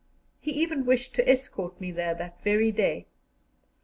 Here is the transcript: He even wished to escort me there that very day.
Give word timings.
He 0.39 0.49
even 0.53 0.87
wished 0.87 1.13
to 1.13 1.29
escort 1.29 1.79
me 1.79 1.91
there 1.91 2.15
that 2.15 2.41
very 2.43 2.71
day. 2.71 3.05